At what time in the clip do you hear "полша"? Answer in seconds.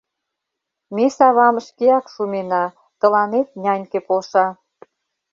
4.07-4.47